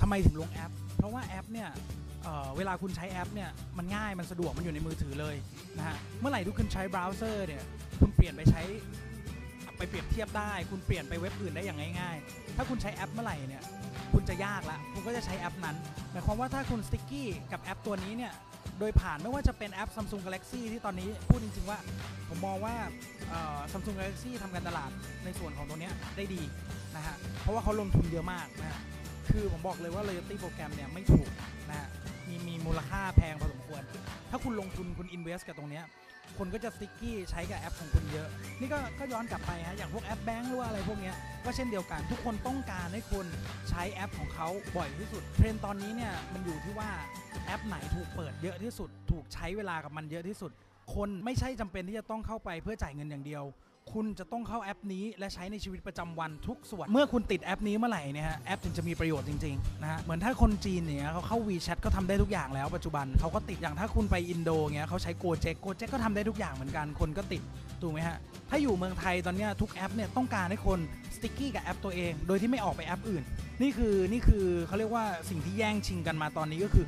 [0.00, 1.68] ทำไมถึงลงแอป เพราะว่าแอปเนี่ย
[2.22, 5.36] เอ่อเวลาคุณใช้แอปเนี่ยมันง่ายมันสะดวกมันอยู่ในมือถือเลย
[5.78, 7.62] นะฮะเมื่อไหร่ทุกคนใช้เบราว์เซอร์เนี่ย
[8.00, 8.62] คุณเปลี่ยนไปใช้
[9.88, 13.62] เปรียบเทียบได้ คุณเปลี่ยนไปเว็บอื่นได้อย่างง่ายๆ ถ้าคุณใช้แอปเมื่อไหร่เนี่ย
[14.12, 15.76] คุณจะยากละคุณก็จะใช้แอปนั้น
[16.10, 18.32] หมายความว่าถ้าคุณ sticky กับแอปตัวนี้เนี่ย
[18.78, 21.78] โดยผ่านไม่ว่าจะเป็นแอป Samsung Galaxy ที่ตอนนี้พูดจริงๆว่า
[22.28, 22.74] ผมมองว่า
[23.72, 24.90] ซัมซุง Galaxy ทำการตลาด
[25.24, 26.42] ในส่วนของตรงนี้ได้ดี
[26.96, 28.80] นะฮะเพราะว่าเขาลงทุนเยอะมากนะฮะ
[29.30, 31.28] คือผมบอกเลยว่า loyalty โปรแกรมเนี่ยไม่ถูก
[31.68, 31.88] นะฮะ
[32.28, 33.82] มีมีมูลค่าแพงพอสมควร
[34.30, 35.82] ถ้าคุณลงทุนคุณ invest กับตรงนี้
[36.38, 38.28] คนก็จะ sticky ใช้กับแอปของคุณเยอะ
[38.60, 41.12] นี่ก็ก็ย้อนกลับไปฮะอย่างพวกแอปแบงก์หรือว่าอะไรพวกนี้
[41.44, 43.26] ก็เช่นเดียวกัน ทุกคนต้องการให้คน
[43.68, 46.90] ใช้แอปของเขาบ่อยที่สุด เทรนด์ตอนนี้เนี่ยมันอยู่ที่ว่า
[47.46, 50.50] แอปไหนถูกเปิดเยอะที่สุด ถูกใช้เวลากับมันเยอะที่สุด
[50.94, 53.44] คนไม่ใช่จำเป็นที่จะต้องเข้าไปเพื่อจ่ายเงินอย่างเดียว
[53.92, 67.42] คุณจะต้องเข้าแอปนี้และใช้ในชีวิตประจำวันทุกส่วน เมื่อคุณติดแอปนี้เมื่อไหร่เนี่ยฮะแอปถึงจะมีประโยชน์จริงๆนะฮะเหมือนถ้าคนจีนเนี่ยเขาเข้า WeChat ก็ทำได้ทุกอย่างแล้วปัจจุบันเขาก็ติดอย่างถ้าคุณไปอินโดเงี้ยเขาใช้ Gojek Gojek ก็ทำได้ทุกอย่างเหมือนกันคนก็ติด
[67.82, 68.16] ถูกไหมฮะ
[68.50, 70.78] ถ้าอยู่เมืองไทยตอนนี้ทุกแอปเนี่ยต้องการให้คน
[71.14, 73.22] sticky กับแอปตัวเอง โดยที่ไม่ออกไปแอปอื่น
[73.62, 76.86] นี่คือนี่คือเขาเรียกว่าสิ่งที่แย่งชิงกันมาตอนนี้ก็คือ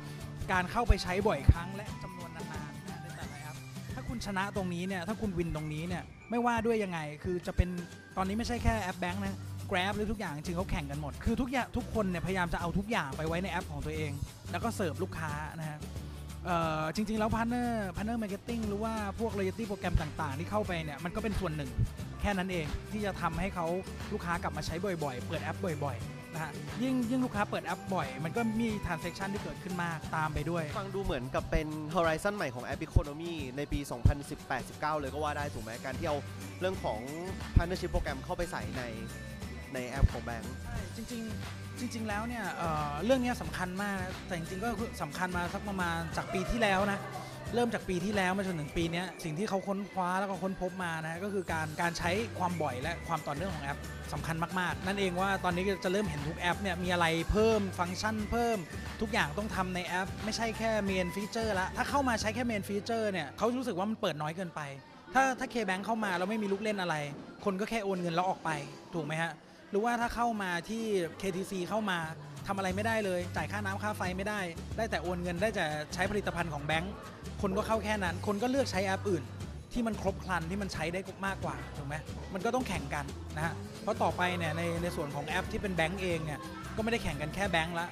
[0.51, 2.16] การเข้าไปใช้บ่อยครั้งและจำ
[4.17, 7.69] คุณชนะตรงนี้เนี่ยถ้าคุณ win ตรงนี้เนี่ยไม่ว่าด้วยยังไงคือจะเป็น
[8.17, 9.37] ตอนนี้ไม่ใช่แค่แอปแบงก์นะ
[9.71, 14.11] Grab หรือทุกอย่างจริงเขาแข่งกันหมด คือทุกอย่างทุกคนเนี่ยพยายามจะเอาทุกอย่างไปไว้ในแอปของตัวเอง
[14.51, 15.79] แล้วก็เสิร์ฟลูกค้านะฮะ
[16.95, 21.71] จริง ๆ แล้ว partner partner marketing หรือว่าพวก loyalty โปรแกรมต่างๆ ที่เข้าไปเนี่ยมันก็เป็นส่วนหนึ่ง
[22.21, 23.65] แค่นั้นเองที่จะทำให้เขา
[24.13, 33.79] ลูกค้ากลับมาใช้บ่อยๆ เปิดแอปบ่อย ๆ นะฮะยิ่งยิ่งลูกค้าเปิดแอปบ่อย มันก็มี transaction ที่เกิดขึ้นมากตามไปด้วย ฟังดูเหมือนกับเป็น Horizon ใหม่ของ App Economy ในปี
[34.39, 36.17] 2018-19 เลยก็ว่าได้ถูกไหมการที่เอา
[36.59, 36.99] เรื่องของ
[37.55, 38.83] Partnership โปรแกรมเข้าไปใส่ใน
[39.73, 46.99] ในแอปของแบงก์ใช่จริงๆ จริง ๆ แล้วเนี่ยเอ่อเรื่องเนี้ยสำคัญมากนะแต่จริงๆก็คือสำคัญมาสักประมาณจากปีที่แล้วนะ
[47.53, 53.79] เริ่มจากปีที่แล้วมาจนถึงปีนี้สิ่งที่เขาค้นคว้าแล้วก็ค้นพบมานะก็คือการการใช้ความบ่อยและความต่อเนื่องของแอป
[54.13, 58.57] สำคัญมาก ๆ นั่นเองว่าตอนนี้จะเริ่มเห็นทุกแอปเนี่ยมีอะไรเพิ่มฟังก์ชันเพิ่ม
[59.01, 64.61] ทุกอย่างต้องทำในแอป ไม่ใช่แค่เมนฟีเจอร์ละถ้าเข้ามาใช้แค่เมนฟีเจอร์เนี่ยเขารู้สึกว่ามันเปิดน้อยเกินไป
[65.13, 66.95] ถ้าถ้า K-Bank เข้ามาแล้วไม่มีลูกเล่นอะไร
[67.45, 68.49] คนก็แค่โอนเงินแล้วออกไป
[68.93, 69.31] ถูกไหมฮะ
[69.71, 70.83] หรือว่าถ้าเข้ามาที่
[71.21, 71.99] KTC เข้ามา
[72.47, 74.39] ทำอะไรไม่ได้เลย จ่ายค่าน้ำค่าไฟไม่ได้
[74.77, 76.93] ได้แต่โอนเงินได้แต่ใช้ผลิตภัณฑ์ของแบงก์
[77.41, 79.23] คนก็เข้าแค่นั้น คนก็เลือกใช้แอปอื่น
[79.73, 81.95] ที่มันครบครันที่มันใช้ได้มากกว่าถูกไหม
[82.33, 83.05] มันก็ต้องแข่งกัน
[83.35, 86.39] นะฮะเพราะต่อไปเนี่ยในในส่วนของแอปที่เป็นแบงก์เองเนี่ย
[86.75, 87.87] ก็ไม่ได้แข่งกันแค่แบงก์ละ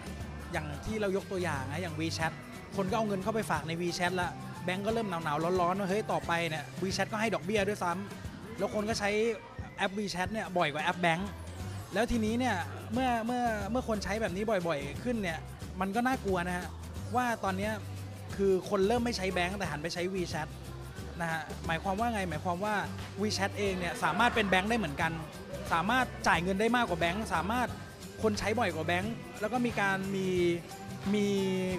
[0.52, 2.32] อย่างที่เรายกตัวอย่างนะอย่าง WeChat
[2.76, 4.30] คนก็เอาเงินเข้าไปฝากใน WeChat ละ
[4.66, 9.10] แบงก์ก็เริ่มหนาวๆร้อนๆว่าเฮ้ยต่อไปเนี่ย WeChat ก็ให้ดอกเบี้ยด้วยซ้ำแล้วคนก็ใช้
[9.78, 11.30] แอป WeChat เนี่ยบ่อยกว่าแอปแบงก์
[11.94, 12.56] แล้วทีนี้เนี่ย
[12.94, 15.40] เมื่อเมื่อเมื่อคนใช้แบบนี้บ่อยๆ ขึ้นเนี่ย
[15.80, 16.68] มันก็น่ากลัวนะฮะ
[17.16, 17.74] ว่าตอนเนี้ย
[18.36, 20.48] คือคนเริ่มไม่ใช้แบงก์แต่หันไปใช้ WeChat
[21.22, 22.76] นะฮะหมายความว่าไงหมายความว่า
[23.22, 25.12] WeChat เองเนี่ยสามารถเป็นแบงก์ได้เหมือนกัน
[25.74, 27.68] สามารถจ่ายเงินได้มากกว่าแบงก์สามารถ
[28.24, 30.28] คนใช้บ่อยกว่าแบงก์แล้วก็มีการมี
[31.16, 31.28] มี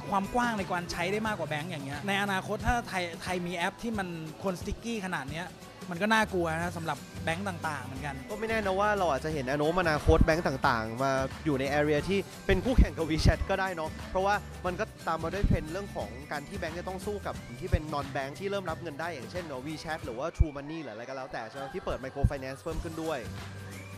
[0.09, 4.09] ความกว้างในการใช้ได้มากกว่าแบงก์อย่างเงี้ยในอนาคตถ้าไทยไทยมีแอปที่มัน
[4.43, 5.47] คนสติ๊กกี้ขนาดเนี้ย
[5.91, 11.13] มันก็น่ากลัวนะสำหรับแบงก์ต่างๆเหมือนกัน ก็ไม่แน่นะว่าเราอาจจะเห็นแนวโน้มอนาคตแบงก์ต่างๆ มา
[11.45, 14.35] อยู่ใน area ที่เป็นคู่แข่งกับ WeChat ก็ได้เนาะเพราะว่า
[14.67, 23.19] มันก็ตามมาด้วยเทรนด์เรื่องของการที่แบงก์จะต้องสู้กับที่เป็น non bank ที่เริ่มรับเงินได้อย่างเช่น WeChat หรือว่า True Money หรืออะไรก็แล้วแต่ใช่ไหมที่เปิด micro finance เพิ่มขึ้นด้วย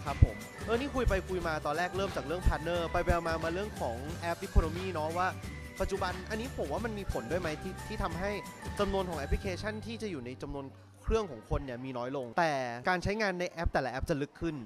[0.04, 5.28] ครับผม เออ นี่คุยไปคุยมาตอนแรกเริ่มจากเรื่อง partner ไปไปมามาเรื่องของแอป Economy เนาะว่า
[5.80, 8.30] ปัจจุบันอันนี้ผมว่ามันมีผลด้วยไหมที่ที่ทำให้
[8.80, 10.64] จำนวนของแอปพลิเคชันที่จะอยู่ในจำนวน
[11.02, 12.52] เครื่องของคนเนี่ยมีน้อยลง แต่
[12.88, 14.56] การใช้งานในแอปแต่ละแอปจะลึกขึ้น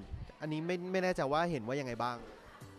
[0.41, 2.17] อันนี้ไม่ไม่แน่ใจว่าเห็นว่ายังไงบ้าง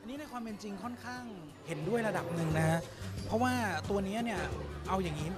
[0.01, 1.23] อันนี้ในความเป็นจริงค่อนข้าง
[1.67, 2.81] เห็นด้วยระดับหนึ่งนะฮะ
[3.27, 3.53] เพราะว่า
[3.91, 4.41] ตัวเนี้ยเนี่ย
[4.89, 5.29] เอาอย่างนี้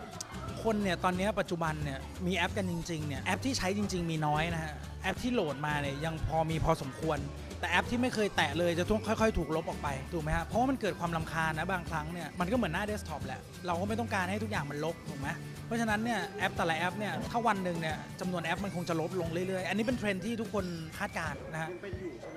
[0.66, 7.18] คนเนี่ยตอนนี้ปัจจุบันเนี่ยมีแอปกันจริงๆเนี่ยแอปที่ใช้จริง ๆ มีน้อยนะฮะแอปที่โหลดมาเนี่ยยังพอมีพอสมควร
[7.60, 15.28] แต่แอปที่ไม่เคยแตะเลยจะต้องค่อยๆ ถูกลบออกไปถูกไหมฮะเพราะว่ามันเกิดความรำคาญนะบางครั้งเนี่ยมันก็เหมือนหน้าเดสก์ท็อปแหละเราก็ไม่ต้องการให้ทุกอย่างมันรกถูกไหม
[15.66, 20.64] เพราะฉะนั้นเนี่ยแอปแต่ละแอปเนี่ยถ้าวันหนึ่งเนี่ยจำนวนแอปมันคงจะลดลงเรื่อยๆ อันนี้เป็นเทรนด์ที่ทุกคน
[20.98, 21.70] คาดการณ์นะฮะ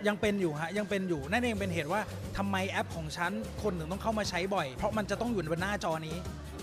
[0.08, 2.02] ยังเป็นอยู่ฮะยังเป็นอยู่นั่นเองเป็นเหตุว่า
[2.38, 3.32] ทำไมแอปของฉัน
[3.64, 6.18] คนถึงต้องเข้ามาใช้บ่อย เพราะมันจะต้องอยู่บนหน้าจอนี้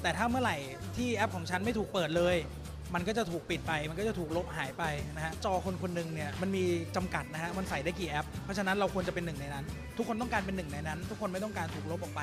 [0.06, 0.56] แต่ถ้าเมื่อไหร่
[0.96, 2.36] ที่แอปของฉันไม่ถูกเปิดเลย
[2.94, 4.84] มันก็จะถูกปิดไป มันก็จะถูกลบหายไป
[5.16, 6.64] นะฮะจอคนคนหนึ่งเนี่ยมันมี
[6.96, 9.64] จำกัดนะฮะมันใส่ได้กี่แอป เพราะฉะนั้นเราควรจะเป็นหนึ่งในนั้น
[9.96, 12.22] ทุกคนต้องการเป็นหนึ่งในนั้น ทุกคนไม่ต้องการถูกลบออกไป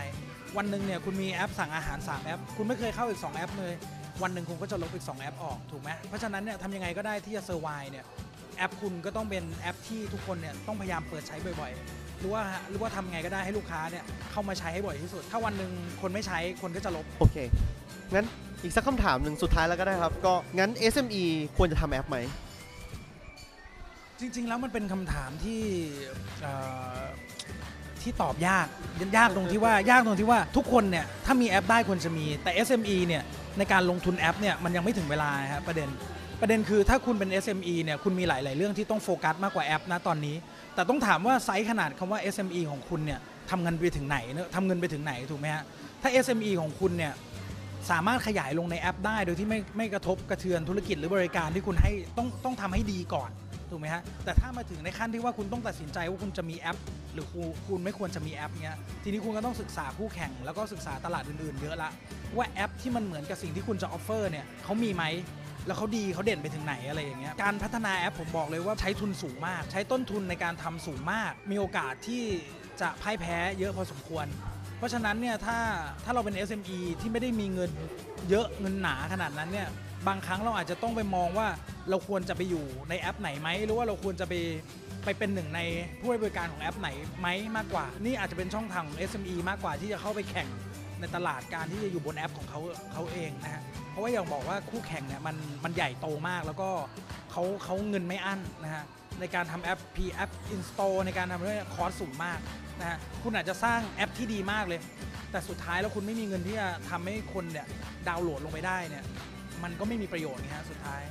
[0.58, 3.74] วันหนึ่งเนี่ยคุณมีแอปสั่งอาหาร 3 แอป คุณไม่เคยเข้าอีก 2 แอปเลย
[4.24, 8.06] วันหนึ่งคุณก็จะลบอีก 2 แอปออกถูกไหมเพราะฉะนั้นเนี่ยทำยังไงก็ได้ที่จะ survive เนี่ย
[8.58, 17.38] แอปคุณก็ต้องเป็นแอปที่ทุกคนเนี่ยต้องพยายามเปิดใช้บ่อยๆ หรือว่าหรือว่าทำไงก็ได้ให้ลูกค้าเนี่ยเข้ามาใช้ให้บ่อยที่สุด ถ้าวันหนึ่งคนไม่ใช้คนก็จะลบ โอเค
[18.14, 18.26] งั้น
[18.64, 21.24] อีกสักคำถามหนึ่งสุดท้ายแล้วก็ได้ครับ ก็งั้น SME
[21.58, 22.18] ควรจะทำแอปไหม
[24.20, 25.62] จริง ๆ แล้วมันเป็นคำถามที่
[26.42, 26.54] เอ่
[27.00, 27.02] อ
[28.02, 28.68] ที่ตอบยาก
[29.18, 33.24] ยากตรงที่ว่ายากตรงที่ว่าทุกคนเนี่ยถ้ามีแอปได้ควรจะมี แต่ SME เนี่ย
[33.58, 35.90] ในการลงทุนแอปเนี่ยมันยังไม่ถึงเวลาครับประเด็น
[36.42, 40.36] ประเด็นคือถ้าคุณเป็น SME เนี่ยคุณมีหลาย ๆ เรื่องที่ต้องโฟกัสมากกว่าแอปนะตอนนี้
[40.76, 45.64] แต่ต้องถามว่าไซส์ขนาดคำว่า SME ของคุณเนี่ยทำเงินไปถึงไหนเนอะทำเงินไปถึงไหนถูกไหมฮะ
[46.02, 47.14] ถ้า SME ของคุณเนี่ย
[47.92, 53.30] สามารถขยายลงในแอปได้โดยที่ไม่ไม่กระทบกระเทือนธุรกิจหรือบริการที่คุณให้ต้องต้องทำให้ดีก่อน
[53.72, 56.78] ถูกไหมฮะแต่ถ้ามาถึงในขั้นที่ว่าคุณต้องตัดสินใจว่าคุณจะมีแอป
[57.14, 61.90] หรือคุณคุณไม่ควรจะมีแอปเนี้ยทีนี้คุณก็ต้องศึกษาคู่แข่งแล้วก็ศึกษาตลาดอื่นๆ เยอะละ
[62.38, 65.04] ว่าแอปที่มันเหมือนกับสิ่งที่คุณจะ offer เนี่ยเขามีไหม
[65.68, 72.24] แล้วเขาดีเขาเด่นไปถึงไหนอะไรอย่างเงี้ยการพัฒนาแอปผมบอกเลยว่าใช้ทุนสูงมาก ใช้ต้นทุนในการทำสูงมาก มีโอกาสที่
[72.82, 74.26] จะพ่ายแพ้เยอะพอสมควร
[74.78, 75.58] เพราะฉะนั้นเนี่ยถ้า
[76.04, 77.72] ถ้าเราเป็น SME ที่ไม่ได้มีเงิน
[78.30, 79.68] เยอะเงินหนาขนาดนั้นเนี่ย
[80.08, 81.48] บางครั้งเราอาจจะต้องไปมองว่า
[81.90, 84.34] เราควรจะไปอยู่ในแอปไหนไหมหรือว่าเราควรจะไป
[85.06, 85.62] ไปเป็นหนึ่งใน
[86.00, 90.48] ผู้ให้บริการของแอปไหนไหมมากกว่า นี่อาจจะเป็นช่องทางของ SME มากกว่าที่จะเข้าไปแข่ง
[91.04, 92.60] ในตลาดการที่จะอยู่บนแอปของเขา
[92.94, 96.70] เขาเองนะฮะเพราะว่าอย่างบอกว่าคู่แข่งเนี่ยมันมันใหญ่โตมากแล้วก็
[97.32, 98.84] เขาเขาเงินไม่อั้นนะฮะ
[99.20, 102.40] ในการทำแอป P App Install ในการทำเรื่องคอร์สสูงมาก
[102.80, 104.80] นะฮะคุณอาจจะสร้างแอปที่ดีมากเลย
[105.32, 107.68] แต่สุดท้ายแล้วคุณไม่มีเงินที่จะทำให้คนเนี่ย
[108.08, 109.04] ดาวน์โหลดลงไปได้เนี่ย
[109.64, 111.02] มันก็ไม่มีประโยชน์นะฮะสุดท้าย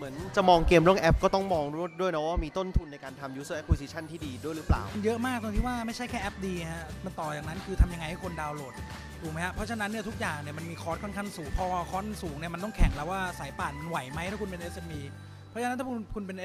[0.00, 1.64] เหมือนจะมองเกมเรื่องแอปก็ต้องมอง
[2.00, 8.74] ด้วยนะว่ามีต้นทุนในการทำ user acquisition ที่ดีด้วยหรือเปล่า เยอะมากตรงที่ว่าไม่ใช่แค่แอปดีฮะ มันต่ออย่างนั้นคือทำยังไงให้คนดาวน์โหลด
[9.20, 15.00] ถูกไหมฮะ เพราะฉะนั้นเนี่ยทุกอย่างเนี่ยมันมีคอร์สค่อนข้างสูง พอคอร์สสูงเนี่ยมันต้องแข่งแล้วว่าสายป่านมันไหวไหมถ้าคุณเป็น SME
[15.48, 16.36] เพราะฉะนั้นถ้าคุณคุณเป็น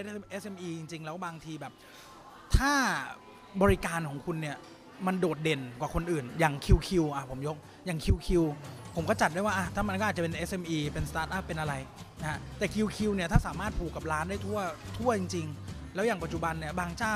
[0.41, 1.73] SME จริงๆ แล้วบางทีแบบ
[2.57, 2.71] ถ้า
[3.61, 4.57] บริการของคุณเนี่ย
[5.07, 8.27] มันโดดเด่นกว่าคนอื่น อย่าง QQ อะผมยกอย่าง QQ
[8.95, 11.73] ผมก็จัดได้ว่าอะถ้ามันก็อาจจะเป็น SME เป็นสตาร์ทอัพเป็นอะไร
[12.21, 14.59] นะฮะแต่ QQ เนี่ยถ้าสามารถผูกกับร้านได้ทั่ว
[14.97, 17.15] ทั่วจริง ๆ แล้วอย่างปัจจุบันเนี่ยบางเจ้า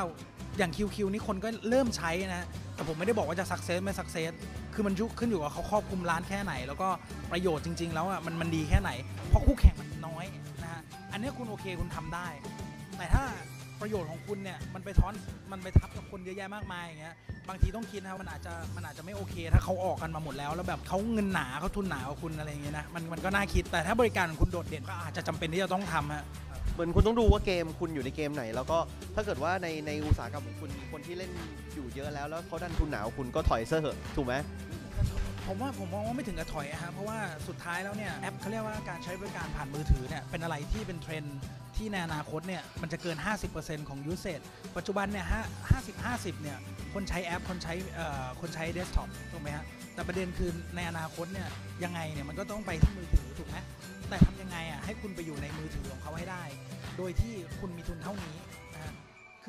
[0.58, 4.32] อย่าง QQ นี่คนก็เริ่มใช้นะแต่ผมไม่ได้บอกว่าจะ success ไม่ success
[4.74, 6.90] คือมันยุขึ้นอยู่กับเขาครอบคลุมร้านแค่ไหน แล้วก็
[7.32, 8.92] ประโยชน์จริง ๆ แล้วอะมันมันดีแค่ไหน
[9.30, 10.26] เพราะคู่แข่งมันน้อย
[10.64, 12.28] นะฮะอันเนี้ยคุณโอเคคุณทำได้
[12.98, 13.24] แต่ถ้า
[13.82, 15.14] ประโยชน์ของคุณเนี่ยมันไปท้อน
[15.52, 17.16] มันไปทับกับคนเยอะแยะมากมายอย่างเงี้ย
[17.50, 26.24] บางทีต้องคิดนะครับมันอาจจะมันอาจจะไม่โอเค ถ้าเขาออกกันมาหมดแล้วแล้วแบบเขาเงินหนาเขาทุนหนากว่าคุณอะไรอย่างเงี้ยนะมันมันก็น่าคิดแต่ถ้าบริการของคุณโดดเด่นก็อาจจะจำเป็นที่จะต้องทำฮะ
[26.74, 28.78] เหมือนคุณต้องดูว่าเกมคุณอยู่ในเกมไหน แล้วก็
[29.16, 31.32] ถ้าเกิดว่าในในอุตสาหกรรมของคุณมีคนที่เล่น
[31.76, 34.34] อยู่เยอะแล้วแล้วเขาดันทุนหนาวคุณก็ถอยเสื้อเหอะถูกไหม
[35.52, 41.40] ผมว่าผมมองว่าไม่ถึงกับถอยอะฮะเพราะว่าสุดท้ายแล้วเนี่ยแอปเขาเรียกว่าการใช้บริการผ่านมือถือเนี่ยเป็นอะไรที่เป็นเทรนด์
[41.76, 43.18] ที่ในอนาคตเนี่ยมันจะเกิน
[43.54, 44.42] 50%ของยูเซ e
[44.78, 45.26] ปัจจุบันเนี่ย
[45.70, 46.58] ห้าสิบห้าสิบเนี่ย
[46.94, 51.48] คนใช้แอปคนใช้เอ่อคนใช้เดสก์ท็อปถูกไหมฮะแต่ประเด็นคือในอนาคตเนี่ย
[51.84, 53.58] ยังไงเนี่ยมันก็ต้องไปที่มือถือถูกไหม
[54.10, 56.44] แต่ทำยังไงอะให้คุณไปอยู่ในมือถือของเขาให้ได้
[56.98, 58.36] โดยที่คุณมีทุนเท่านี้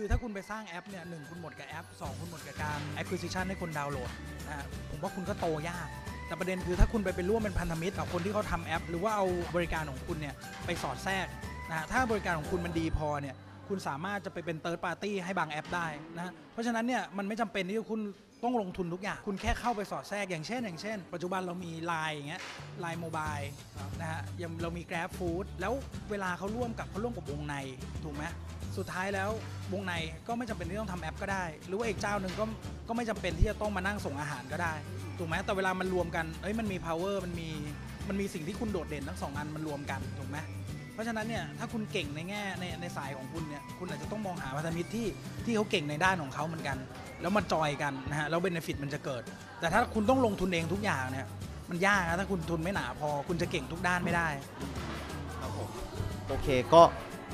[0.01, 4.11] คือถ้าคุณไปสร้างแอปเนี่ยหนึ่งคุณหมดกับแอปสองคุณหมดกับการ acquisition ให้คนดาวน์โหลด
[4.49, 5.89] นะฮะผมว่าคุณก็โตยาก
[6.27, 10.35] แต่ประเด็นคือถ้าคุณไปเป็นร่วมเป็นพันธมิตรกับคนที่เขาทำแอป หรือว่าเอาบริการของคุณเนี่ย
[10.67, 11.27] ไปสอดแทรก
[11.71, 13.35] นะฮะถ้าบริการของคุณมันดีพอเนี่ย
[13.69, 15.87] คุณสามารถจะไปเป็นเติร์ดปาร์ตี้ให้บางแอปได้
[16.17, 18.01] นะฮะเพราะฉะนั้นเนี่ยมันไม่จำเป็นที่คุณ
[18.45, 22.43] ต้องลงทุนทุกอย่าง คุณแค่เข้าไปสอดแทรกอย่างเช่น อย่างเช่น ปัจจุบันเรามี Line อย่างเงี้ย
[22.85, 23.47] Line Mobile
[24.01, 25.73] นะฮะยังเรามี Grab Food แล้ว
[26.11, 27.55] เวลาเขาร่วมกับเขาร่วมกับวงใน
[28.05, 28.25] ถูกไหม
[28.77, 29.31] สุดท้ายแล้ว
[29.73, 29.95] วงใน
[30.27, 32.45] ก็ไม่จำเป็นที่ต้องทำแอปก็ได้ หรือว่าอีกเจ้าหนึ่งก็
[32.89, 34.75] ก็ไม่จำเป็นที่จะต้องมานั่งส่งอาหารก็ได้
[35.19, 37.49] ถูกไหมแต่เวลามันรวมกันเอ้ยมันมี power มันมี
[38.09, 40.39] มันมีสิ่งที่คุณโดดเด่นทั้งสองอันมันรวมกันถูกไหม
[40.95, 45.07] เพราะฉะนั้นเนี่ยถ้าคุณเก่งในแง่ในในสายของคุณเนี่ยคุณอาจจะต้องมองหาพันธมิตรที่
[45.45, 46.79] ที่เขาเก่งในด้านของเขาเหมือนกัน
[47.21, 49.23] แล้วมาจอยกันนะฮะแล้วเบนฟิตมันจะเกิด
[49.61, 51.27] แต่ถ้าคุณต้องลงทุนเองทุกอย่างเนี่ย
[51.71, 54.29] มันยากนะถ้าคุณทุนไม่หนาพอ คุณจะเก่งทุกด้านไม่ได้
[55.41, 55.69] ครับผม
[56.29, 56.83] โอเคก็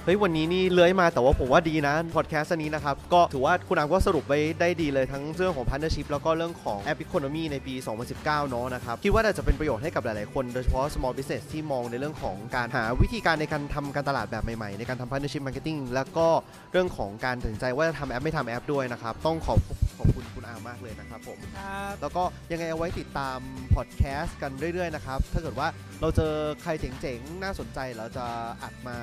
[0.06, 7.74] เฮ้ยวันนี้นี่เลื้อยมาแต่ว่าผมว่าดีนะพอดแคสต์อันนี้นะครับ ก็ถือว่าคุณอามก็สรุปไว้ได้ดีเลยทั้งเรื่องของ partnership แล้วก็เรื่องของ app economy ในปี
[8.12, 16.28] 2019 เนาะนะครับ คิดว่าน่าจะเป็นประโยชน์ให้กับหลายๆคน โดยเฉพาะ small business ที่มองในเรื่องของการหาวิธีการในการทำการตลาดแบบใหม่ๆ ในการทำ partnership marketing แล้วก็
[16.72, 19.58] เรื่องของการตัดสินใจว่าจะทำแอปไม่ทำแอปด้วยนะครับต้องขอบ
[19.98, 23.38] ขอบคุณคุณอามมากเลยนะครับผมครับแล้วก็ยังไงเอาไว้ติดตาม
[23.74, 25.68] พอดแคสต์กันเรื่อยๆนะครับถ้าเกิดว่า
[26.00, 28.26] เราเจอใครเจ๋งๆน่าสนใจเราจะ
[28.62, 28.96] อัดมา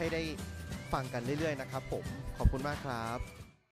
[0.00, 0.22] ให้ได้
[0.92, 2.04] ฟังกันเรื่อยๆนะครับผม
[2.38, 3.39] ขอบคุณมากครับ